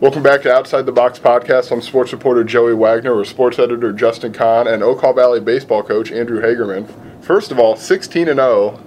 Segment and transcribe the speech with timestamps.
[0.00, 1.72] Welcome back to Outside the Box podcast.
[1.72, 6.12] I'm sports reporter Joey Wagner, with sports editor Justin Kahn, and Okaw Valley baseball coach
[6.12, 6.88] Andrew Hagerman.
[7.22, 8.80] First of all, 16 and 0.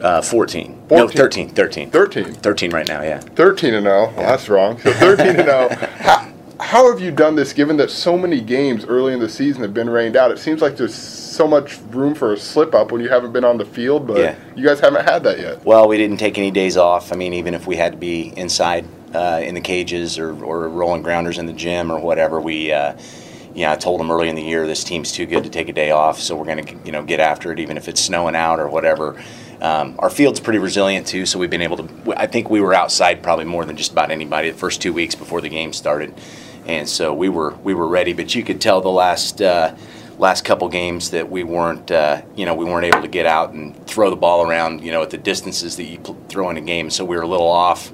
[0.00, 0.86] Uh, 14.
[0.90, 1.50] No, 13.
[1.50, 1.90] 13.
[1.90, 2.32] 13.
[2.32, 3.18] 13 right now, yeah.
[3.20, 4.06] 13 and 0.
[4.06, 4.78] Well, that's wrong.
[4.78, 5.68] So 13 and 0.
[5.98, 9.60] How, how have you done this given that so many games early in the season
[9.62, 10.30] have been rained out?
[10.30, 13.44] It seems like there's so much room for a slip up when you haven't been
[13.44, 14.34] on the field, but Yeah.
[14.54, 15.62] you guys haven't had that yet.
[15.66, 17.12] Well, we didn't take any days off.
[17.12, 18.86] I mean, even if we had to be inside
[19.16, 22.96] uh, in the cages or, or rolling grounders in the gym or whatever, we, uh,
[23.54, 25.72] yeah, I told them early in the year this team's too good to take a
[25.72, 28.36] day off, so we're going to, you know, get after it, even if it's snowing
[28.36, 29.22] out or whatever.
[29.60, 32.14] Um, our field's pretty resilient too, so we've been able to.
[32.14, 35.14] I think we were outside probably more than just about anybody the first two weeks
[35.14, 36.12] before the game started,
[36.66, 38.12] and so we were we were ready.
[38.12, 39.40] But you could tell the last.
[39.40, 39.74] Uh,
[40.18, 43.52] last couple games that we weren't, uh, you know, we weren't able to get out
[43.52, 45.98] and throw the ball around, you know, at the distances that you
[46.30, 46.88] throw in a game.
[46.88, 47.92] So we were a little off,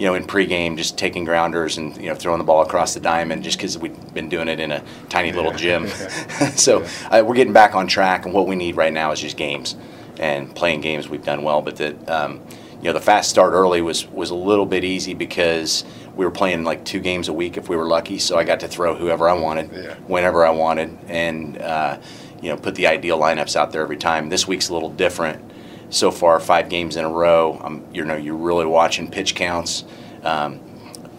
[0.00, 3.00] you know, in pregame, just taking grounders and you know throwing the ball across the
[3.00, 5.88] diamond, just because we've been doing it in a tiny little gym.
[6.56, 9.36] so uh, we're getting back on track, and what we need right now is just
[9.36, 9.76] games
[10.18, 11.06] and playing games.
[11.06, 12.08] We've done well, but that.
[12.08, 12.40] Um,
[12.80, 15.84] you know, the fast start early was, was a little bit easy because
[16.16, 18.18] we were playing like two games a week if we were lucky.
[18.18, 19.96] So I got to throw whoever I wanted, Yeah.
[20.06, 21.98] whenever I wanted, and uh,
[22.40, 24.30] you know put the ideal lineups out there every time.
[24.30, 25.49] This week's a little different.
[25.90, 27.60] So far, five games in a row.
[27.62, 29.84] Um, you know, you're really watching pitch counts.
[30.22, 30.60] Um,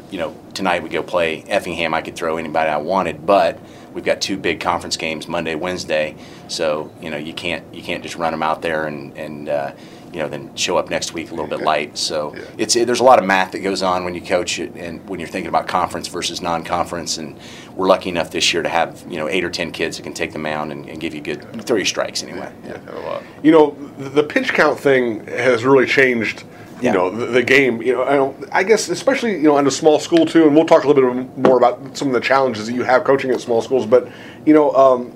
[0.09, 1.93] you know, tonight we go play Effingham.
[1.93, 3.59] I could throw anybody I wanted, but
[3.93, 6.15] we've got two big conference games Monday, Wednesday.
[6.47, 9.71] So you know, you can't you can't just run them out there and and uh,
[10.11, 11.97] you know then show up next week a little bit light.
[11.97, 12.41] So Yeah.
[12.57, 15.19] it's there's a lot of math that goes on when you coach it and when
[15.19, 17.17] you're thinking about conference versus non-conference.
[17.17, 17.37] And
[17.75, 20.13] we're lucky enough this year to have you know eight or ten kids that can
[20.13, 22.51] take the mound and, and give you good throw you strikes anyway.
[22.65, 23.23] Yeah, a lot.
[23.43, 26.43] You know, the pitch count thing has really changed.
[26.81, 26.93] You Yeah.
[26.93, 27.81] know, the, the game.
[27.83, 30.55] You know, I, don't, I guess especially you know in a small school too, and
[30.55, 33.29] we'll talk a little bit more about some of the challenges that you have coaching
[33.31, 33.85] at small schools.
[33.85, 34.09] But
[34.45, 35.13] you know, um,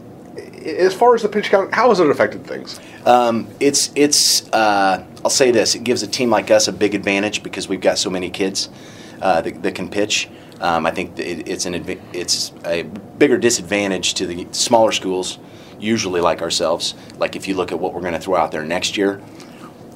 [0.65, 2.79] as far as the pitch count, how has it affected things?
[3.05, 4.49] Um, it's it's.
[4.51, 7.81] Uh, I'll say this: it gives a team like us a big advantage because we've
[7.81, 8.69] got so many kids
[9.21, 10.29] uh, that, that can pitch.
[10.59, 15.37] Um, I think it, it's an adva- it's a bigger disadvantage to the smaller schools,
[15.79, 16.95] usually like ourselves.
[17.17, 19.21] Like if you look at what we're going to throw out there next year,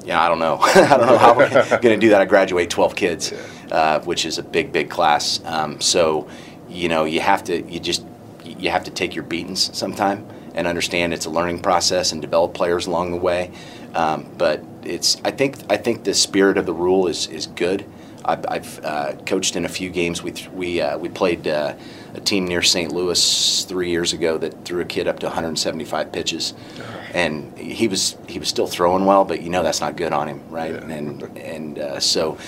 [0.04, 0.58] yeah, I don't know.
[0.60, 2.20] I don't know how we're going to do that.
[2.20, 3.32] I graduate 12 kids,
[3.72, 5.40] uh, which is a big, big class.
[5.44, 6.28] Um, so,
[6.68, 8.04] you know, you have to, you just,
[8.44, 12.54] you have to take your beatings sometime and understand it's a learning process and develop
[12.54, 13.50] players along the way.
[13.94, 17.84] Um, but it's, I think, I think the spirit of the rule is is good.
[18.24, 20.22] I've, I've uh, coached in a few games.
[20.22, 21.74] We th- we uh, we played uh,
[22.14, 22.92] a team near St.
[22.92, 26.54] Louis three years ago that threw a kid up to 175 pitches,
[27.14, 30.28] and he was he was still throwing well, but you know that's not good on
[30.28, 30.72] him, right?
[30.72, 30.88] Yeah.
[30.90, 32.38] And and uh, so.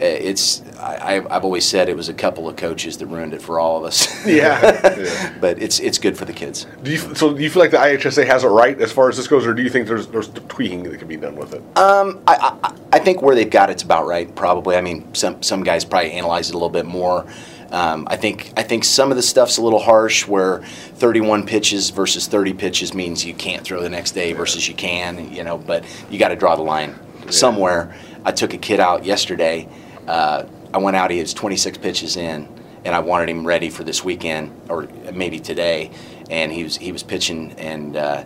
[0.00, 3.40] Uh, It's I, I've always said it was a couple of coaches that ruined it
[3.42, 4.06] for all of us.
[4.26, 5.36] Yeah.
[5.40, 6.66] but it's it's good for the kids.
[6.82, 9.16] Do you, so do you feel like the IHSA has it right as far as
[9.16, 11.62] this goes, or do you think there's there's tweaking that can be done with it?
[11.78, 14.32] Um, I, I, I think where they've got it's about right.
[14.34, 14.76] Probably.
[14.76, 17.24] I mean, some some guys probably analyze it a little bit more.
[17.70, 20.26] Um, I think I think some of the stuff's a little harsh.
[20.26, 24.74] Where 31 pitches versus 30 pitches means you can't throw the next day versus you
[24.74, 25.32] can.
[25.32, 26.98] You know, but you got to draw the line
[27.30, 27.94] somewhere.
[28.24, 29.68] I took a kid out yesterday.
[30.06, 31.10] Uh, I went out.
[31.10, 32.48] He was 26 pitches in,
[32.84, 35.90] and I wanted him ready for this weekend or maybe today.
[36.30, 37.96] And he was he was pitching and.
[37.96, 38.24] Uh,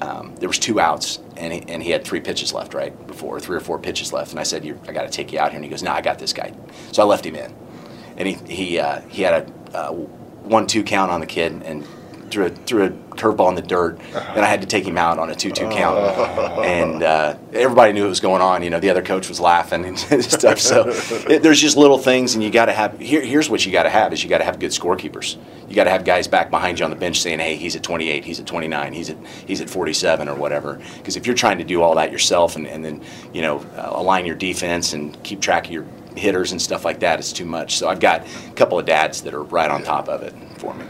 [0.00, 3.40] um, there was two outs and he, and he had three pitches left right before
[3.40, 5.56] three or four pitches left and I said I got to take you out here
[5.56, 6.52] and he goes no I got this guy
[6.92, 7.54] so I left him in
[8.18, 11.86] and he he uh, he had a uh, one two count on the kid and
[12.36, 15.18] threw a, threw a curveball in the dirt and I had to take him out
[15.18, 15.98] on a two two count.
[16.58, 19.86] And uh, everybody knew what was going on you know the other coach was laughing
[19.86, 20.60] and stuff.
[20.60, 20.84] So
[21.30, 23.84] it, there's just little things and you got to have here, here's what you got
[23.84, 25.38] to have is you got to have good scorekeepers.
[25.66, 27.82] You got to have guys back behind you on the bench saying hey he's at
[27.82, 29.16] 28 he's at 29 he's at
[29.46, 30.78] he's at 47 or whatever.
[30.98, 33.92] Because if you're trying to do all that yourself and, and then you know uh,
[33.92, 35.86] align your defense and keep track of your
[36.16, 37.78] hitters and stuff like that it's too much.
[37.78, 40.74] So I've got a couple of dads that are right on top of it for
[40.74, 40.84] me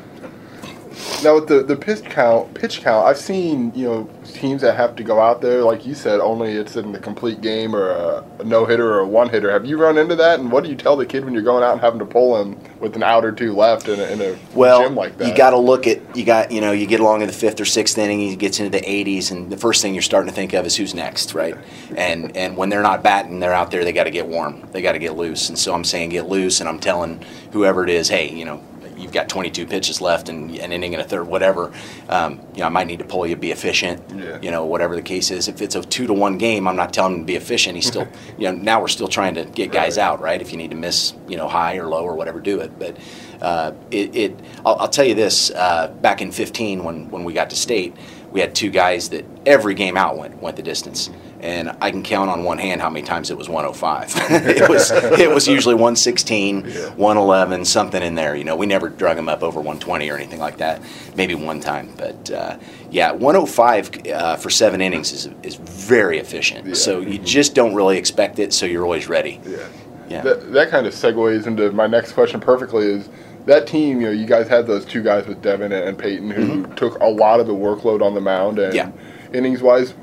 [1.22, 4.96] Now with the the pitch count, pitch count, I've seen you know teams that have
[4.96, 8.25] to go out there, like you said, only it's in the complete game or a,
[8.38, 9.50] a no hitter or a one hitter.
[9.50, 10.40] Have you run into that?
[10.40, 12.40] And what do you tell the kid when you're going out and having to pull
[12.40, 15.28] him with an out or two left in a, in a well, gym like that?
[15.28, 17.60] you got to look at you got you know you get along in the fifth
[17.60, 20.34] or sixth inning, he gets into the 80s, and the first thing you're starting to
[20.34, 21.56] think of is who's next, right?
[21.96, 23.84] And and when they're not batting, they're out there.
[23.84, 24.66] They got to get warm.
[24.72, 25.48] They got to get loose.
[25.48, 28.62] And so I'm saying get loose, and I'm telling whoever it is, hey, you know,
[28.96, 31.72] you've got 22 pitches left and an inning and a third, whatever.
[32.08, 34.02] Um, you know, I might need to pull you, be efficient.
[34.14, 34.38] Yeah.
[34.40, 35.48] You know, whatever the case is.
[35.48, 37.76] If it's a two to one game, I'm not telling him to be efficient.
[37.76, 38.08] He's still,
[38.38, 40.04] you know, now we're still trying to get guys Right.
[40.04, 40.40] out, right?
[40.40, 42.78] If you need to miss, you know, high or low or whatever, do it.
[42.78, 42.96] But
[43.40, 47.32] uh, it, it I'll, I'll tell you this: uh, back in 15, when when we
[47.32, 47.94] got to state,
[48.31, 51.10] we had two guys that every game out went went the distance.
[51.40, 54.12] And I can count on one hand how many times it was 105.
[54.46, 58.34] it was it was usually 116, 111, something in there.
[58.34, 60.80] You know, we never drug them up over 120 or anything like that.
[61.14, 62.56] Maybe one time, but uh,
[62.90, 66.66] yeah, 105 uh, for seven innings is is very efficient.
[66.68, 66.74] Yeah.
[66.74, 69.40] So you just don't really expect it, so you're always ready.
[69.46, 69.68] Yeah.
[70.08, 70.22] Yeah.
[70.22, 73.08] That, that kind of segues into my next question perfectly is
[73.46, 76.66] that team, you know, you guys had those two guys with Devin and, Peyton who
[76.74, 78.96] took a lot of the workload on the mound and Mm-hmm.
[78.98, 79.36] Yeah.
[79.36, 79.94] innings wise.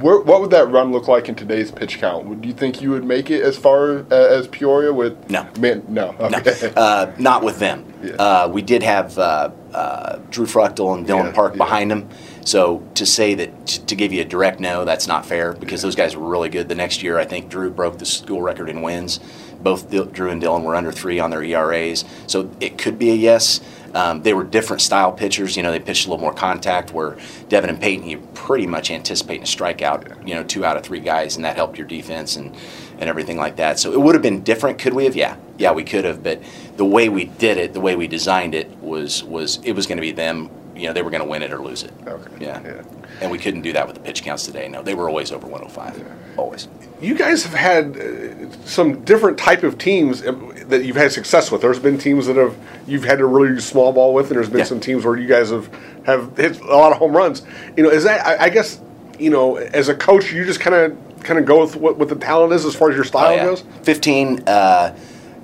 [0.00, 2.26] Where, what would that run look like in today's pitch count?
[2.26, 5.30] Would you think you would make it as far uh, as Peoria with?
[5.30, 5.46] No.
[5.58, 6.12] Man, no.
[6.18, 6.38] No,
[6.76, 7.92] uh, not with them.
[8.02, 8.12] Yeah.
[8.12, 11.58] Uh, we did have uh, uh, Drew Fruchtel and Dylan Yeah, Park yeah.
[11.58, 12.08] behind them.
[12.44, 15.94] So to say that to give you a direct no, that's not fair because those
[15.94, 16.68] guys were really good.
[16.68, 19.20] The next year, I think Drew broke the school record in wins.
[19.60, 23.14] Both Drew and Dylan were under three on their ERAs, so it could be a
[23.14, 23.60] yes.
[23.94, 25.56] Um, they were different style pitchers.
[25.56, 26.92] You know, they pitched a little more contact.
[26.92, 30.26] Where Devin and Peyton, you pretty much anticipating a strikeout.
[30.26, 32.54] You know, two out of three guys, and that helped your defense and
[32.98, 33.78] and everything like that.
[33.78, 34.78] So it would have been different.
[34.78, 35.16] Could we have?
[35.16, 36.22] Yeah, yeah, we could have.
[36.22, 36.42] But
[36.76, 39.98] the way we did it, the way we designed it, was was it was going
[39.98, 40.50] to be them.
[40.80, 41.92] You know, they were going to win it or lose it.
[42.06, 42.30] Okay.
[42.44, 42.60] Yeah.
[42.64, 42.82] Yeah.
[43.20, 44.66] And we couldn't do that with the pitch counts today.
[44.68, 46.38] No, they were always over 105.
[46.38, 46.68] Always.
[47.02, 51.50] You guys have had uh, some different type of teams um, that you've had success
[51.50, 51.60] with.
[51.60, 52.56] There's been teams that have
[52.86, 54.64] you've had to really use small ball with, and there's been Yeah.
[54.64, 55.68] some teams where you guys have
[56.06, 57.42] have hit a lot of home runs.
[57.76, 58.80] You know, is that I, I guess
[59.18, 62.08] you know as a coach, you just kind of kind of go with what, what
[62.08, 63.44] the talent is as far as your style Oh, yeah.
[63.44, 63.64] goes.
[63.82, 64.96] 15, uh,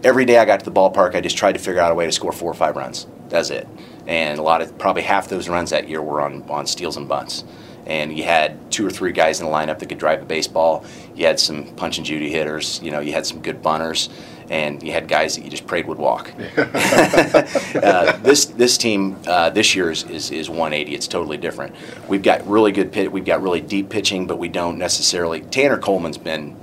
[0.05, 2.07] every day I got to the ballpark, I just tried to figure out a way
[2.07, 3.07] to score four or five runs.
[3.29, 3.67] That's it.
[4.07, 7.09] And a lot of, probably half those runs that year were on, on steals and
[7.09, 7.45] bunts.
[7.87, 10.85] And you had two or three guys in the lineup that could drive a baseball.
[11.15, 12.81] You had some punch and Judy hitters.
[12.83, 14.09] You know, you had some good bunters.
[14.49, 16.33] And you had guys that you just prayed would walk.
[16.57, 20.95] uh, this this team uh, this year is, is, is 180.
[20.95, 21.75] It's totally different.
[22.07, 23.11] We've got really good pit.
[23.11, 25.41] We've got really deep pitching, but we don't necessarily.
[25.41, 26.57] Tanner Coleman's been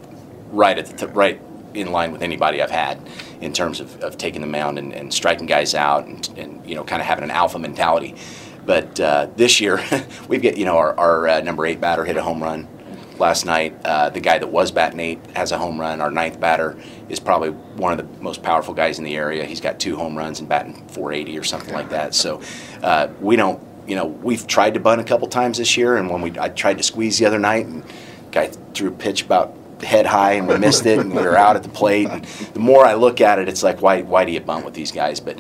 [0.52, 1.42] right at the t- right
[1.74, 3.02] in line with anybody I've had
[3.44, 6.76] in terms of, of taking the mound and, and striking guys out and, and you
[6.76, 8.16] know kind of having an alpha mentality.
[8.66, 9.84] But uh, this year
[10.28, 12.68] we've got you know our, our uh, number eight batter hit a home run
[13.20, 13.76] last night.
[13.84, 16.02] Uh, the guy that was batting eight has a home run.
[16.02, 16.78] Our ninth batter
[17.10, 19.46] is probably one of the most powerful guys in the area.
[19.46, 22.16] He's got two home runs and batting 480 or something like that.
[22.16, 22.42] So
[22.82, 26.10] uh, we don't, you know, we've tried to bunt a couple times this year, and
[26.10, 27.84] when we I tried to squeeze the other night, and
[28.32, 31.56] guy threw a pitch about head high and we missed it, and we were out
[31.56, 32.10] at the plate.
[32.10, 34.74] And the more I look at it, it's like why why do you bunt with
[34.74, 35.20] these guys?
[35.20, 35.40] But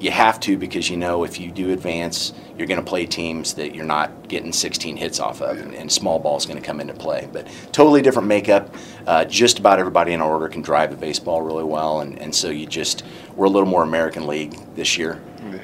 [0.00, 3.54] you have to because you know if you do advance, you're going to play teams
[3.54, 6.64] that you're not getting 16 hits off of, and, and small ball is going to
[6.64, 7.28] come into play.
[7.32, 8.74] But totally different makeup.
[9.06, 12.34] Uh, just about everybody in our order can drive a baseball really well, and, and
[12.34, 13.02] so you just
[13.34, 15.20] we're a little more American League this year,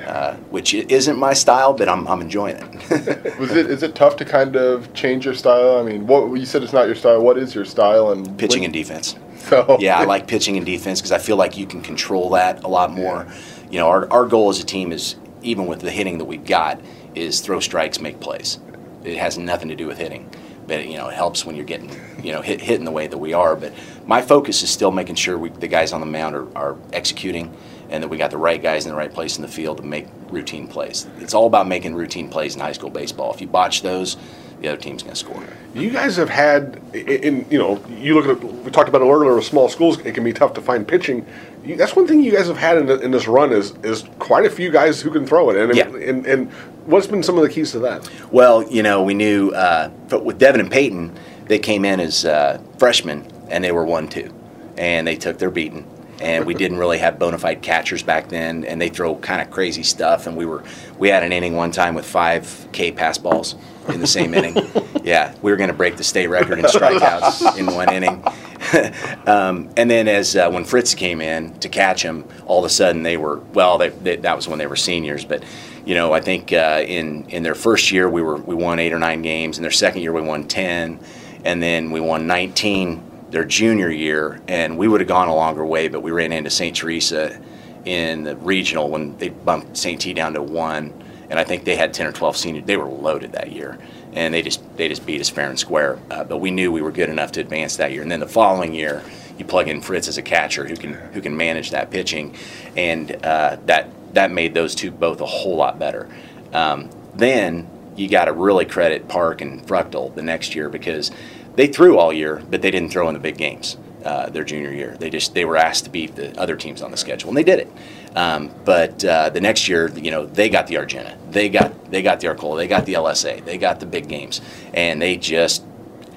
[0.06, 3.38] uh, which isn't my style, but I'm, I'm enjoying it.
[3.38, 5.78] Was it is it tough to kind of change your style?
[5.78, 7.20] I mean, what you said it's not your style.
[7.20, 9.16] What is your style and Pitching and defense.
[9.36, 12.64] So Yeah, I like pitching and defense because I feel like you can control that
[12.64, 13.26] a lot more.
[13.70, 16.44] You know, our, our goal as a team is, even with the hitting that we've
[16.44, 16.80] got,
[17.14, 18.58] is throw strikes, make plays.
[19.04, 20.30] It has nothing to do with hitting.
[20.66, 21.90] But, you know, it helps when you're getting,
[22.22, 23.54] you know, hit, hitting the way that we are.
[23.54, 23.74] But
[24.06, 27.54] my focus is still making sure we, the guys on the mound are, are executing
[27.94, 29.84] and that we got the right guys in the right place in the field to
[29.84, 31.06] make routine plays.
[31.20, 33.32] It's all about making routine plays in high school baseball.
[33.32, 34.16] If you botch those,
[34.60, 35.42] the other team's going to score.
[35.74, 39.34] You guys have had, in you know, you look at we talked about it earlier
[39.36, 39.98] with small schools.
[40.00, 41.24] It can be tough to find pitching.
[41.64, 44.04] You, that's one thing you guys have had in, the, in this run is is
[44.18, 45.56] quite a few guys who can throw it.
[45.56, 45.86] And, Yeah.
[46.10, 46.50] and and
[46.86, 48.08] what's been some of the keys to that?
[48.32, 49.90] Well, you know, we knew uh,
[50.22, 54.32] with Devin and Peyton, they came in as uh, freshmen and they were one two,
[54.78, 55.86] and they took their beating.
[56.20, 59.50] And we didn't really have bona fide catchers back then, and they throw kind of
[59.50, 60.26] crazy stuff.
[60.26, 60.62] And we were
[60.98, 63.56] we had an inning one time with five K pass balls
[63.88, 64.56] in the same inning.
[65.04, 68.24] Yeah, we were going to break the state record in strikeouts in one inning.
[69.26, 72.70] um, and then as uh, when Fritz came in to catch him, all of a
[72.70, 73.76] sudden they were well.
[73.76, 75.44] They, they, that was when they were seniors, but
[75.84, 78.94] you know I think uh, in in their first year we were we won eight
[78.94, 79.58] or nine games.
[79.58, 80.98] In their second year we won ten,
[81.44, 83.02] and then we won nineteen
[83.34, 86.50] their junior year, and we would have gone a longer way, but we ran into
[86.50, 86.74] St.
[86.74, 87.36] Teresa
[87.84, 90.00] in the regional when they bumped St.
[90.00, 90.94] T down to one,
[91.28, 92.64] and I think they had ten or twelve seniors.
[92.64, 93.76] They were loaded that year,
[94.12, 95.98] and they just they just beat us fair and square.
[96.12, 98.28] Uh, but we knew we were good enough to advance that year, and then the
[98.28, 99.02] following year,
[99.36, 102.36] you plug in Fritz as a catcher who can who can manage that pitching,
[102.76, 106.08] and uh, that that made those two both a whole lot better.
[106.52, 111.10] Um, then you got to really credit Park and Fruchtel the next year because
[111.56, 113.76] they threw all year, but they didn't throw in the big games.
[114.04, 116.90] Uh, their junior year, they just they were asked to beat the other teams on
[116.90, 117.72] the schedule, and they did it.
[118.14, 122.02] Um, but uh, the next year, you know, they got the Argenta, they got they
[122.02, 124.42] got the Arcola, they got the LSA, they got the big games,
[124.74, 125.64] and they just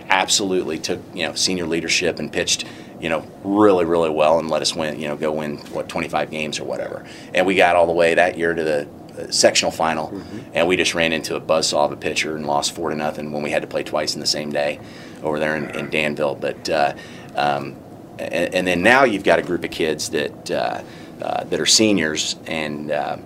[0.10, 2.66] absolutely took you know senior leadership and pitched
[3.00, 6.32] you know really really well and let us win you know go win what 25
[6.32, 8.88] games or whatever and we got all the way that year to the
[9.32, 10.40] sectional final mm-hmm.
[10.54, 13.32] and we just ran into a buzzsaw of a pitcher and lost four to nothing
[13.32, 14.80] when we had to play twice in the same day
[15.24, 16.94] over there in, in Danville but uh,
[17.36, 17.76] um,
[18.20, 20.82] and, and, then now you've got a group of kids that uh,
[21.22, 23.18] uh that are seniors and uh,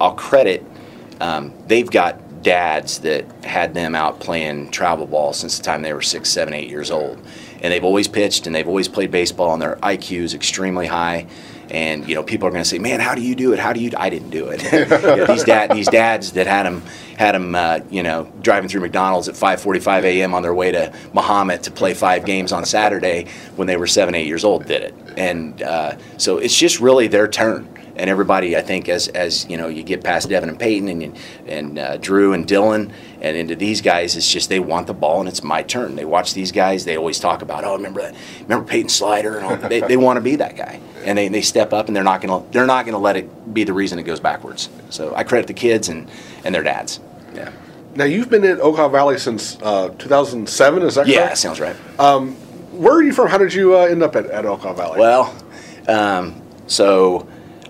[0.00, 0.64] I'll credit
[1.20, 5.92] um, they've got dads that had them out playing travel ball since the time they
[5.92, 7.18] were six, seven, eight years old.
[7.62, 11.26] And they've always pitched and they've always played baseball, and their IQ is extremely high.
[11.74, 13.58] And you know, people are going to say, "Man, how do you do it?
[13.58, 14.62] How do you?" I didn't do it.
[14.72, 16.82] you know, these dad, these dads that had them,
[17.18, 20.34] had them, uh, you know, driving through McDonald's at 5:45 a.m.
[20.34, 23.26] on their way to Mahomet to play five games on Saturday
[23.56, 24.94] when they were seven, eight years old, did it.
[25.16, 29.56] And uh, so it's just really their turn and everybody, I think, as as you
[29.56, 32.92] know, you get past Devin and Peyton and and uh, Drew and Dylan
[33.24, 35.96] and into these guys, it's just they want the ball and it's my turn.
[35.96, 36.84] They watch these guys.
[36.84, 38.14] They always talk about, oh, remember that?
[38.42, 39.56] Remember Peyton Slider and all.
[39.56, 42.20] they, they want to be that guy, and they, they step up and they're not
[42.20, 44.68] gonna they're not gonna let it be the reason it goes backwards.
[44.90, 46.10] So I credit the kids and
[46.44, 47.00] and their dads.
[47.34, 47.50] Yeah.
[47.94, 50.82] Now you've been in Okaw Valley since uh, 2007.
[50.82, 51.30] Is that yeah, correct?
[51.30, 51.76] Yeah, sounds right.
[51.98, 52.34] Um,
[52.72, 53.28] where are you from?
[53.28, 55.00] How did you uh, end up at, at Okaw Valley?
[55.00, 55.34] Well,
[55.88, 57.26] um, so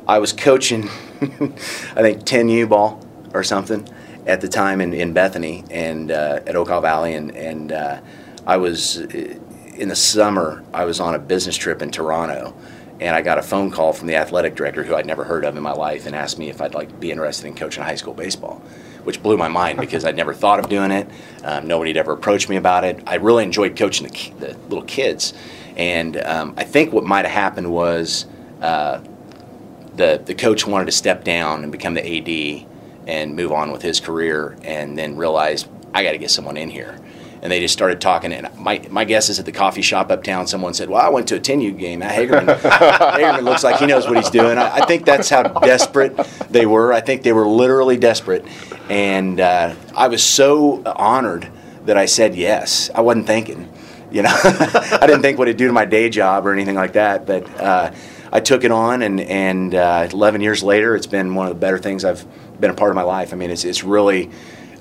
[0.08, 0.88] I was coaching,
[1.20, 3.88] I think 10U ball or something
[4.26, 8.00] at the time in, in Bethany and uh, at Okaw Valley, and and uh,
[8.46, 9.38] I was uh,
[9.76, 10.64] in the summer.
[10.72, 12.54] I was on a business trip in Toronto,
[13.00, 15.56] and I got a phone call from the athletic director who I'd never heard of
[15.56, 18.14] in my life, and asked me if I'd like be interested in coaching high school
[18.14, 18.62] baseball,
[19.04, 21.08] which blew my mind because I'd never thought of doing it.
[21.42, 23.02] Um, nobody had ever approached me about it.
[23.06, 25.34] I really enjoyed coaching the, the little kids,
[25.76, 28.26] and um, I think what might have happened was.
[28.60, 29.02] Uh,
[29.94, 32.66] the the coach wanted to step down and become the AD
[33.06, 36.70] and move on with his career, and then realized I got to get someone in
[36.70, 36.98] here.
[37.40, 38.32] And they just started talking.
[38.32, 41.28] And my, my guess is at the coffee shop uptown, someone said, "Well, I went
[41.28, 42.00] to a 10U game.
[42.00, 46.16] Hagerman, Hagerman looks like he knows what he's doing." I, I, think that's how desperate
[46.48, 46.92] they were.
[46.92, 48.46] I think they were literally desperate,
[48.88, 51.50] and uh, I was so honored
[51.84, 52.88] that I said yes.
[52.94, 53.70] I wasn't thinking,
[54.10, 56.94] you know, I didn't think what it'd do to my day job or anything like
[56.94, 57.60] that, but.
[57.60, 57.94] Uh,
[58.34, 61.60] I took it on, and and uh, 11 years later, it's been one of the
[61.60, 62.26] better things I've
[62.60, 63.32] been a part of my life.
[63.32, 64.30] I mean, it's it's really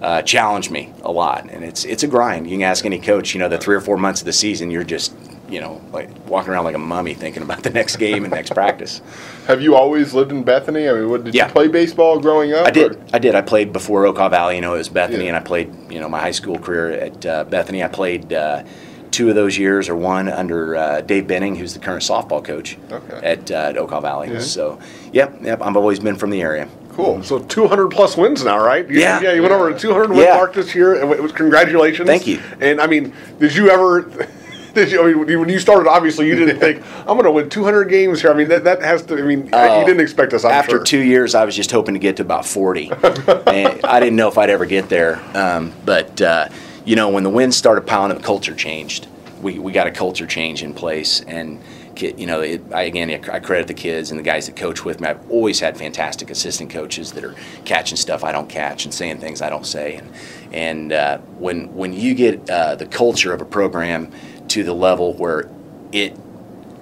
[0.01, 2.49] uh, challenged me a lot, and it's it's a grind.
[2.49, 3.33] You can ask any coach.
[3.33, 5.13] You know, the three or four months of the season, you're just
[5.47, 8.49] you know like walking around like a mummy, thinking about the next game and next
[8.53, 9.01] practice.
[9.47, 10.89] Have you always lived in Bethany?
[10.89, 11.47] I mean, what, did yeah.
[11.47, 12.67] you play baseball growing up?
[12.67, 12.93] I did.
[12.93, 13.05] Or?
[13.13, 13.33] I did.
[13.33, 14.55] I played before Okaw Valley.
[14.55, 15.29] You know, it was Bethany, yeah.
[15.29, 17.83] and I played you know my high school career at uh, Bethany.
[17.83, 18.33] I played.
[18.33, 18.63] Uh,
[19.11, 22.79] two of those years or one under uh, Dave Benning, who's the current softball coach
[22.91, 23.15] okay.
[23.17, 24.31] at, uh, at Okaw Valley.
[24.31, 24.39] Yeah.
[24.39, 24.79] So,
[25.11, 26.67] yep, yep, I've always been from the area.
[26.93, 27.23] Cool.
[27.23, 28.87] So 200 plus wins now, right?
[28.89, 29.19] You, yeah.
[29.21, 30.35] Yeah, you went over a 200 win yeah.
[30.35, 31.01] mark this year.
[31.01, 32.07] and It was congratulations.
[32.07, 32.39] Thank you.
[32.59, 34.27] And I mean, did you ever?
[34.73, 37.47] Did you, I mean, when you started, obviously you didn't think I'm going to win
[37.47, 38.31] 200 games here.
[38.31, 39.19] I mean, that, that has to.
[39.19, 40.43] I mean, uh, you didn't expect us.
[40.43, 40.83] I'm after sure.
[40.83, 42.89] two years, I was just hoping to get to about 40,
[43.45, 45.21] and I didn't know if I'd ever get there.
[45.37, 46.49] Um, but uh,
[46.85, 49.05] you know, when the wins started piling up, culture changed
[49.43, 51.59] we, we got a culture change in place and
[52.01, 54.99] you know it, I, again I credit the kids and the guys that coach with
[54.99, 55.07] me.
[55.07, 57.35] I've always had fantastic assistant coaches that are
[57.65, 59.95] catching stuff I don't catch and saying things I don't say.
[59.95, 60.11] And
[60.51, 64.11] and uh, when when you get uh, the culture of a program
[64.49, 65.49] to the level where
[65.91, 66.17] it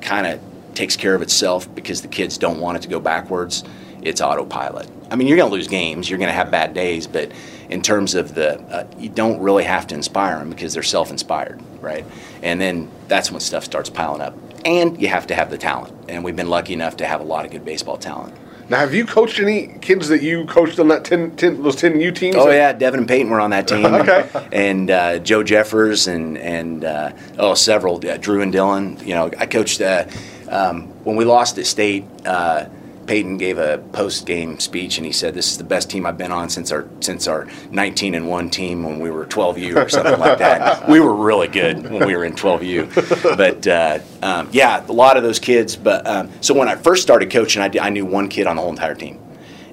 [0.02, 0.40] kind of
[0.74, 3.64] takes care of itself because the kids don't want it to go backwards
[4.02, 4.90] it's autopilot.
[5.12, 7.32] I mean you're going to lose games you're going to have bad days but
[7.70, 11.62] in terms of the uh, you don't really have to inspire them because they're self-inspired
[11.82, 12.06] right?
[12.42, 15.94] And then that's when stuff starts piling up and you have to have the talent.
[16.10, 18.36] And we've been lucky enough to have a lot of good baseball talent.
[18.70, 22.00] Now have you coached any kids that you coached on that 10, 10 those 10
[22.00, 23.84] U teams oh yeah devin and peyton were on that team.
[24.02, 24.30] Okay.
[24.54, 29.30] And uh, joe jeffers and and uh, oh several uh, drew and dylan you know
[29.38, 30.06] i coached uh,
[30.48, 32.06] um, when we lost at state
[33.12, 36.18] Peyton gave a post game speech and he said, "This is the best team I've
[36.18, 39.90] been on since our since our 19 and one team when we were 12U or
[39.90, 40.88] something like that.
[40.88, 45.18] We were really good when we were in 12U, but uh, um, yeah, a lot
[45.18, 45.76] of those kids.
[45.76, 48.62] But um, so when I first started coaching, I, I knew one kid on the
[48.62, 49.20] whole entire team,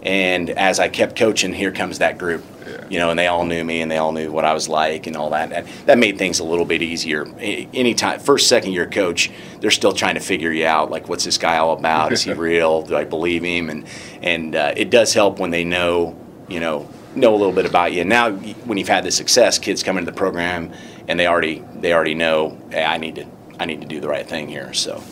[0.02, 2.44] And as I kept coaching, here comes that group.
[2.66, 2.84] Yeah.
[2.88, 5.06] You know, and they all knew me, and they all knew what I was like,
[5.06, 5.50] and all that.
[5.50, 7.26] That, that made things a little bit easier.
[7.38, 10.90] A- Anytime, first, second year coach, they're still trying to figure you out.
[10.90, 12.12] Like, what's this guy all about?
[12.12, 12.82] Is he real?
[12.82, 13.70] Do I believe him?
[13.70, 13.86] And
[14.22, 16.16] and uh, it does help when they know,
[16.48, 18.00] you know, know a little bit about you.
[18.02, 20.72] And now, when you've had the success, kids come into the program,
[21.08, 23.26] and they already they already know, hey, I need to
[23.58, 24.72] I need to do the right thing here.
[24.72, 25.02] So,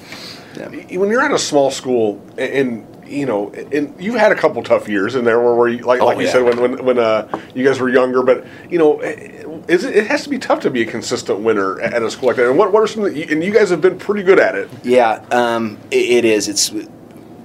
[0.56, 0.68] yeah.
[0.98, 4.62] when you're at a small school and, and you know and you've had a couple
[4.62, 6.98] tough years in there where, where you, like, Oh, like you said when when, when
[6.98, 10.60] uh, you guys were younger but you know is it, it has to be tough
[10.60, 13.04] to be a consistent winner at a school like that and what, what are some
[13.04, 16.24] of the, and you guys have been pretty good at it Yeah, um, it, it
[16.24, 16.48] is.
[16.48, 16.70] It's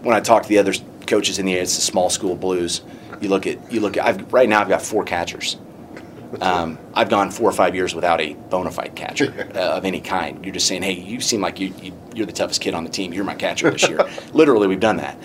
[0.02, 0.74] when I talk to the other
[1.08, 2.82] coaches in the area, it's the small school blues.
[3.20, 4.62] You look at you look at I've, right now.
[4.62, 5.58] I've got four catchers.
[6.40, 10.00] Um, I've gone four or five years without a bona fide catcher uh, of any
[10.00, 10.44] kind.
[10.46, 12.90] You're just saying, hey, you seem like you, you you're the toughest kid on the
[12.90, 13.14] team.
[13.14, 14.00] You're my catcher this year.
[14.34, 15.18] Literally, we've done that,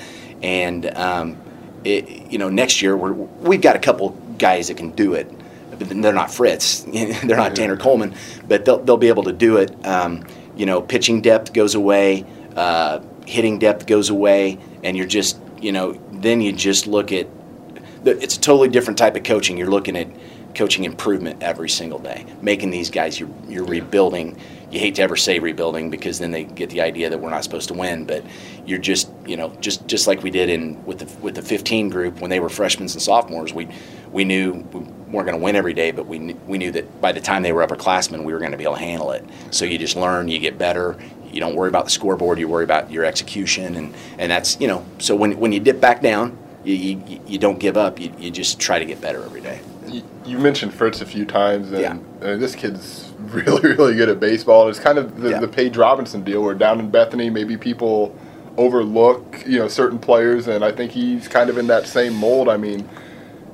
[0.42, 1.36] and um,
[1.84, 5.30] it, you know next year we're, we've got a couple guys that can do it.
[5.78, 6.80] But they're not Fritz.
[6.92, 8.14] they're not Tanner Coleman,
[8.48, 9.86] but they'll, they'll be able to do it.
[9.86, 10.24] Um,
[10.56, 12.24] you know, pitching depth goes away,
[12.56, 17.26] uh, hitting depth goes away, and you're just, you know, then you just look at
[18.04, 19.58] the- it's a totally different type of coaching.
[19.58, 20.08] You're looking at
[20.54, 24.38] coaching improvement every single day, making these guys you're, you're rebuilding.
[24.70, 27.44] You hate to ever say rebuilding because then they get the idea that we're not
[27.44, 28.24] supposed to win, but
[28.64, 31.88] you're just you know just just like we did in with the with the 15
[31.88, 33.52] group when they were freshmen and sophomores.
[33.52, 33.68] We
[34.12, 37.12] we knew we weren't going to win every day, but we we knew that by
[37.12, 39.24] the time they were upperclassmen, we were going to be able to handle it.
[39.50, 40.98] So you just learn, you get better.
[41.30, 42.38] You don't worry about the scoreboard.
[42.38, 44.84] You worry about your execution, and and that's you know.
[44.98, 46.36] So when when you dip back down,
[46.74, 48.00] you, you, you don't give up.
[48.00, 49.60] You, you just try to get better every day.
[49.86, 51.96] You, you mentioned Fritz a few times, and Yeah.
[52.28, 54.68] uh, this kid's really, really good at baseball.
[54.68, 55.40] It's kind of the, Yeah.
[55.40, 58.14] the Paige Robinson deal, where down in Bethany, maybe people
[58.56, 62.48] overlook you know certain players, and I think he's kind of in that same mold.
[62.48, 62.88] I mean,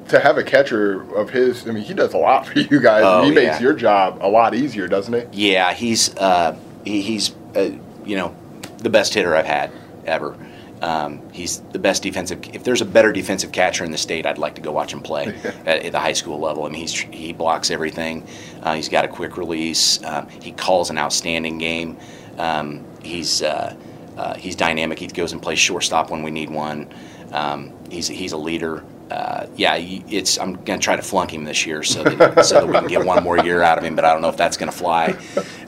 [0.09, 3.03] to have a catcher of his, I mean, he does a lot for you guys.
[3.05, 3.35] Oh, he yeah.
[3.35, 5.53] makes your job a lot easier, doesn't he?
[5.53, 7.71] Yeah, he's uh, he, he's uh,
[8.07, 8.35] you know
[8.79, 9.71] the best hitter I've had
[10.07, 10.35] ever.
[10.83, 12.41] Um, he's the best defensive.
[12.53, 15.01] If there's a better defensive catcher in the state, I'd like to go watch him
[15.01, 15.27] play
[15.65, 16.65] at, at the high school level.
[16.65, 18.27] I mean, he's he blocks everything.
[18.63, 20.03] Uh, he's got a quick release.
[20.05, 21.99] Um, he calls an outstanding game.
[22.37, 23.77] Um, he's uh,
[24.17, 24.99] uh, he's dynamic.
[24.99, 26.93] He goes and plays shortstop when we need one.
[27.31, 28.85] Um, he's he's a leader.
[29.13, 30.39] Uh, yeah, it's.
[30.39, 33.05] I'm gonna try to flunk him this year so that so that we can get
[33.05, 33.95] one more year out of him.
[33.95, 35.19] But I don't know if that's gonna fly.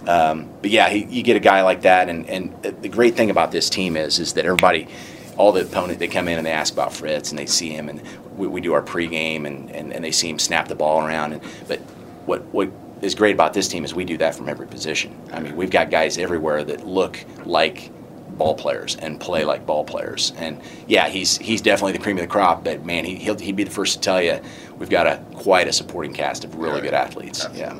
[0.07, 3.29] Um, but yeah, he, you get a guy like that, and and the great thing
[3.29, 4.89] about this team is is that everybody,
[5.37, 7.91] all the opponent, they come in and they ask about Fritz, and they see him,
[7.91, 8.01] and
[8.39, 11.35] we, we do our pregame, and, and and they see him snap the ball around.
[11.35, 11.81] And but
[12.25, 12.71] what what
[13.03, 15.15] is great about this team is we do that from every position.
[15.33, 17.91] I mean, we've got guys everywhere that look like
[18.39, 20.33] ball players and play like ball players.
[20.37, 22.65] And yeah, he's he's definitely the cream of the crop.
[22.65, 24.41] But man, he he'll, he'd be the first to tell you
[24.79, 27.47] we've got a quite a supporting cast of really Yeah, good athletes.
[27.55, 27.79] Yeah.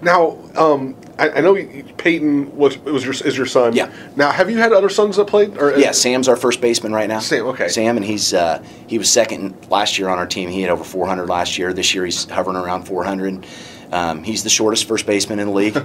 [0.00, 1.54] Now um, I, I know
[1.96, 3.92] Peyton was was your is your son Yeah.
[4.16, 7.08] now have you had other sons that played or Yeah, Sam's our first baseman right
[7.08, 7.20] now.
[7.20, 7.68] Sam, okay.
[7.68, 10.48] Sam, and he's uh, he was second last year on our team.
[10.48, 11.72] He had over 400 last year.
[11.72, 13.46] This year he's hovering around 400.
[13.92, 15.76] Um, he's the shortest first baseman in the league,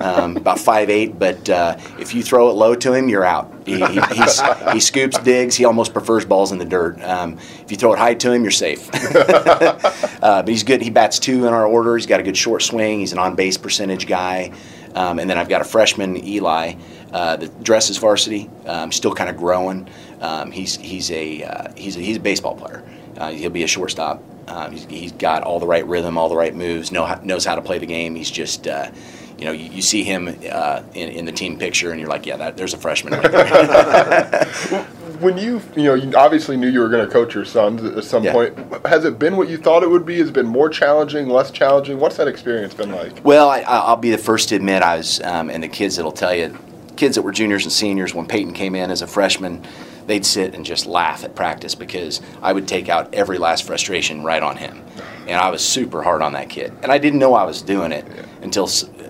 [0.00, 3.50] um, about 5'8", but uh, if you throw it low to him, you're out.
[3.64, 5.56] He, he, he's, he scoops, digs.
[5.56, 7.02] He almost prefers balls in the dirt.
[7.02, 8.90] Um, if you throw it high to him, you're safe.
[8.94, 10.82] uh, but he's good.
[10.82, 11.96] He bats two in our order.
[11.96, 13.00] He's got a good short swing.
[13.00, 14.52] He's an on-base percentage guy.
[14.94, 16.74] Um, and then I've got a freshman, Eli,
[17.12, 18.50] uh, that dresses varsity.
[18.66, 19.88] Um, still kind of growing.
[20.20, 22.84] Um, he's he's a uh, he's a, he's a baseball player.
[23.16, 24.22] Uh, he'll be a shortstop.
[24.48, 26.92] Um, he's, he's got all the right rhythm, all the right moves.
[26.92, 28.14] Know knows how to play the game.
[28.14, 28.90] He's just uh,
[29.38, 32.26] you know you, you see him uh, in, in the team picture and you're like
[32.26, 34.86] yeah that, there's a freshman right there.
[35.20, 38.02] When you, you know, you obviously knew you were going to coach your sons at
[38.02, 38.32] some Yeah.
[38.32, 38.58] point.
[38.84, 40.18] Has it been what you thought it would be?
[40.18, 42.00] Has it been more challenging, less challenging?
[42.00, 43.24] What's that experience been like?
[43.24, 45.96] Well, I, I- I'll be the first to admit I was, um, and the kids
[45.96, 46.58] that'll tell you,
[46.96, 49.64] kids that were juniors and seniors when Peyton came in as a freshman,
[50.06, 54.22] they'd sit and just laugh at practice because I would take out every last frustration
[54.22, 54.82] right on him,
[55.26, 57.92] and I was super hard on that kid, and I didn't know I was doing
[57.92, 58.06] it
[58.42, 58.66] until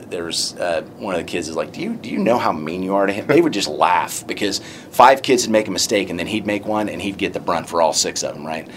[0.08, 2.52] there was uh, one of the kids is like, "Do you do you know how
[2.52, 5.70] mean you are to him?" They would just laugh because five kids would make a
[5.70, 8.34] mistake and then he'd make one and he'd get the brunt for all six of
[8.34, 8.68] them, right?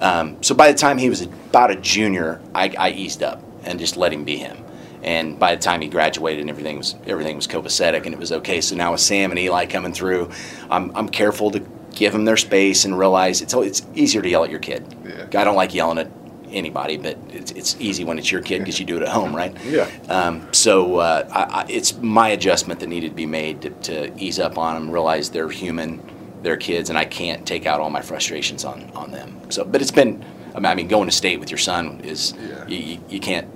[0.00, 3.78] Um, so by the time he was about a junior, I, I eased up and
[3.78, 4.65] just let him be him.
[5.06, 8.32] And by the time he graduated, and everything was everything was copacetic and it was
[8.32, 8.60] okay.
[8.60, 10.30] So now with Sam and Eli coming through,
[10.68, 11.60] I'm, I'm careful to
[11.94, 14.82] give them their space and realize it's it's easier to yell at your kid.
[15.04, 15.40] Yeah.
[15.40, 16.10] I don't like yelling at
[16.50, 19.34] anybody, but it's, it's easy when it's your kid because you do it at home,
[19.34, 19.56] right?
[19.64, 19.88] Yeah.
[20.08, 24.18] Um, so uh, I, I, it's my adjustment that needed to be made to, to
[24.18, 26.00] ease up on them, realize they're human.
[26.42, 29.50] they're kids, and I can't take out all my frustrations on on them.
[29.50, 30.24] So, but it's been.
[30.54, 32.66] I mean, going to state with your son is Yeah.
[32.66, 33.46] you, you, you can't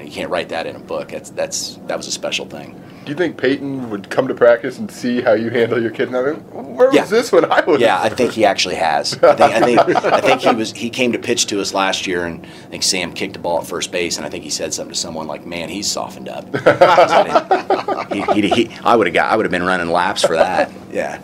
[0.00, 1.08] know you can't write that in a book.
[1.10, 2.80] That's that's that was a special thing.
[3.04, 6.08] Do you think Peyton would come to practice and see how you handle your kid?
[6.08, 6.36] And I mean,
[6.76, 7.00] where Yeah.
[7.00, 7.80] was this when I was?
[7.80, 9.14] Yeah, I think he actually has.
[9.24, 12.06] I think, I think I think he was he came to pitch to us last
[12.06, 14.50] year, and I think Sam kicked the ball at first base, and I think he
[14.50, 16.44] said something to someone like, "Man, he's softened up."
[18.12, 20.70] he, he, he, I would have got I would have been running laps for that.
[20.92, 21.18] Yeah.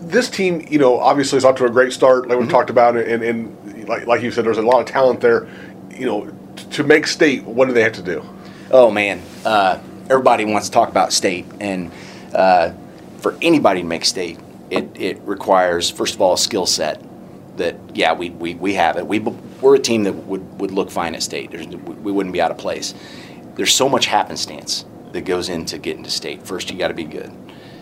[0.00, 2.50] this team, you know, obviously is off to a great start, like we Mm-hmm.
[2.52, 5.48] talked about, and, and like, like you said, there's a lot of talent there.
[5.90, 8.24] You know, to make state, what do they have to do?
[8.70, 11.90] Oh man, uh, everybody wants to talk about state, and
[12.34, 12.72] uh,
[13.18, 14.38] for anybody to make state,
[14.70, 17.02] it, it requires first of all a skill set
[17.56, 19.06] that yeah we, we, we have it.
[19.06, 21.50] We we're a team that would, would look fine at state.
[21.50, 22.94] There's, we wouldn't be out of place.
[23.54, 26.44] There's so much happenstance that goes into getting to state.
[26.46, 27.32] First, you got to be good.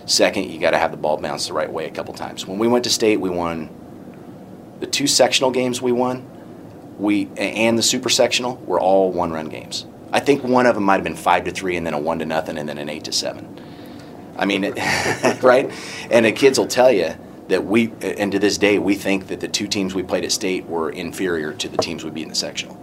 [0.05, 2.47] Second, you got to have the ball bounce the right way a couple times.
[2.47, 3.71] When we went to state, we won
[4.81, 6.30] the two sectional games we won
[7.01, 9.87] we and the super sectional were all one run games.
[10.13, 12.19] I think one of them might have been five to three, and then a one
[12.19, 13.61] to nothing, and then an eight to seven.
[14.37, 14.63] I mean,
[15.43, 15.71] right?
[16.11, 17.15] And the kids will tell you
[17.49, 20.33] that we, and to this day, we think that the two teams we played at
[20.33, 22.81] state were inferior to the teams we beat in the sectional.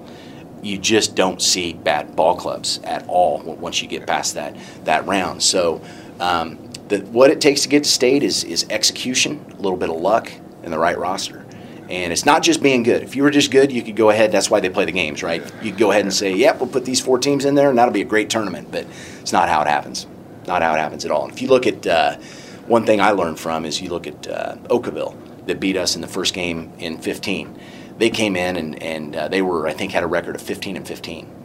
[0.61, 5.05] You just don't see bad ball clubs at all once you get past that that
[5.05, 5.43] round.
[5.43, 5.81] So,
[6.19, 9.89] um, the, what it takes to get to state is is execution, a little bit
[9.89, 10.31] of luck,
[10.63, 11.46] and the right roster.
[11.89, 13.01] And it's not just being good.
[13.03, 14.31] If you were just good, you could go ahead.
[14.31, 15.41] That's why they play the games, right?
[15.61, 17.77] You could go ahead and say, "Yep, we'll put these four teams in there, and
[17.77, 18.85] that'll be a great tournament." But
[19.21, 20.05] it's not how it happens.
[20.47, 21.23] Not how it happens at all.
[21.23, 22.17] And if you look at uh,
[22.67, 26.01] one thing I learned from is you look at uh, Okawville that beat us in
[26.01, 27.57] the first game in 15.
[27.97, 30.77] They came in and and uh, they were I think had a record of 15
[30.77, 31.33] and 15.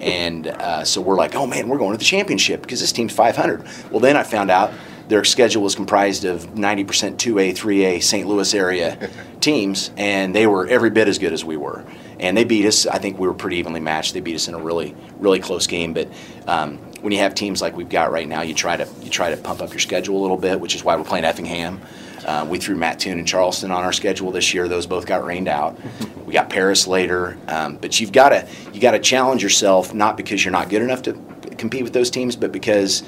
[0.00, 3.14] And uh, so we're like, oh man, we're going to the championship because this team's
[3.14, 3.66] 500.
[3.90, 4.70] Well, then I found out
[5.08, 8.28] their schedule was comprised of 90% 2A, 3A St.
[8.28, 11.84] Louis area teams, and they were every bit as good as we were.
[12.20, 12.86] And they beat us.
[12.86, 14.12] I think we were pretty evenly matched.
[14.12, 15.94] They beat us in a really, really close game.
[15.94, 16.08] But
[16.46, 19.30] um, when you have teams like we've got right now, you try to you try
[19.30, 21.80] to pump up your schedule a little bit, which is why we're playing Effingham.
[22.26, 24.68] Uh, we threw Mattoon and Charleston on our schedule this year.
[24.68, 25.78] Those both got rained out.
[26.26, 30.16] We got Paris later, um, but you've got to you got to challenge yourself not
[30.16, 31.12] because you're not good enough to
[31.56, 33.04] compete with those teams, but because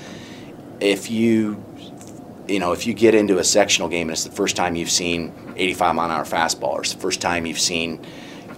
[0.80, 1.62] if you
[2.50, 4.90] you know if you get into a sectional game and it's the first time you've
[4.90, 8.04] seen 85 mile an hour fastball, or it's the first time you've seen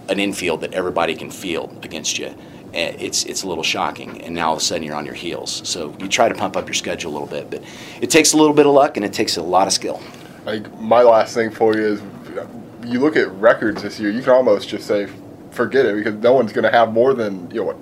[0.09, 2.27] an infield that everybody can field against you.
[2.73, 5.15] eh, It's it's a little shocking, and now all of a sudden you're on your
[5.15, 5.61] heels.
[5.67, 7.63] So you try to pump up your schedule a little bit, but
[8.01, 10.01] it takes a little bit of luck and it takes a lot of skill.
[10.45, 12.01] Like my last thing for you is,
[12.85, 14.09] you look at records this year.
[14.11, 15.07] You can almost just say,
[15.51, 17.77] forget it, because no one's going to have more than you know what,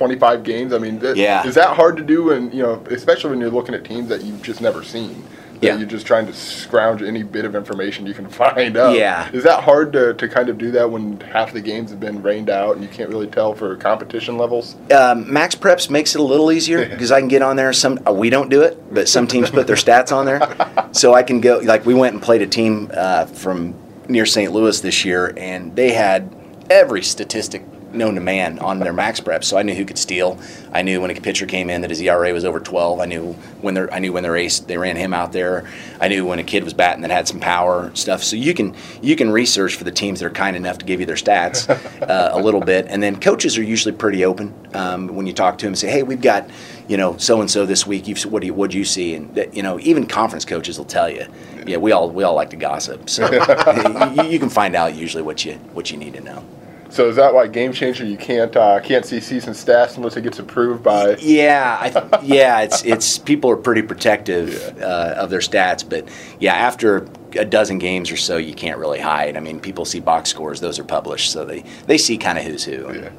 [0.00, 0.72] 25 games.
[0.74, 1.46] I mean, that, Yeah.
[1.46, 2.30] is that hard to do?
[2.30, 5.24] And you know, especially when you're looking at teams that you've just never seen.
[5.54, 5.78] That Yeah.
[5.78, 8.94] You're just trying to scrounge any bit of information you can find out.
[8.94, 9.30] Yeah.
[9.32, 12.20] Is that hard to, to kind of do that when half the games have been
[12.22, 14.74] rained out and you can't really tell for competition levels?
[14.92, 17.72] um, MaxPreps makes it a little easier because I can get on there.
[17.72, 20.40] Some uh, we don't do it, but some teams put their stats on there,
[20.92, 21.58] so I can go.
[21.64, 23.74] Like we went and played a team uh, from
[24.10, 24.52] near St.
[24.52, 26.30] Louis this year, and they had
[26.68, 27.62] every statistic
[27.96, 29.44] known to man on their MaxPreps.
[29.44, 30.38] So I knew who could steal.
[30.72, 33.00] I knew when a pitcher came in that his ERA was over 12.
[33.00, 35.68] I knew when their I knew when their ace they ran him out there.
[36.00, 38.22] I knew when a kid was batting that had some power stuff.
[38.22, 41.00] So you can you can research for the teams that are kind enough to give
[41.00, 41.68] you their stats
[42.02, 45.58] uh, a little bit, and then coaches are usually pretty open um, when you talk
[45.58, 46.48] to them and say, hey, we've got
[46.88, 48.06] you know so and so this week.
[48.06, 49.14] You've what do you what do you see?
[49.14, 51.26] And that, you know even conference coaches will tell you.
[51.66, 53.30] Yeah, we all we all like to gossip, so
[54.16, 56.44] you, you can find out usually what you what you need to know.
[56.88, 60.38] So is that why GameChanger you can't uh, can't see season stats unless it gets
[60.38, 61.16] approved by?
[61.16, 66.08] Yeah, I th- yeah, it's it's people are pretty protective uh, of their stats, but
[66.38, 69.36] yeah, after a dozen games or so, you can't really hide.
[69.36, 72.44] I mean, people see box scores; those are published, so they they see kind of
[72.44, 72.92] who's who.
[72.94, 73.10] Yeah.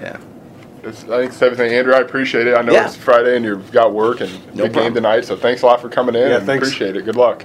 [0.00, 0.16] yeah.
[0.82, 1.92] It's, I think it's everything, Andrew.
[1.92, 2.56] I appreciate it.
[2.56, 2.86] I know Yeah.
[2.86, 5.80] it's Friday and you've got work and No big game tonight, so thanks a lot
[5.80, 6.30] for coming in.
[6.30, 6.68] Yeah, thanks.
[6.68, 7.04] Appreciate it.
[7.04, 7.44] Good luck.